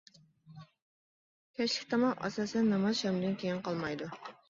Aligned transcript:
كەچلىك 1.59 1.93
تاماق 1.93 2.25
ئاساسەن 2.25 2.75
ناماز 2.75 3.01
شامدىن 3.07 3.41
كىيىن 3.45 3.65
قالمايدۇ. 3.71 4.15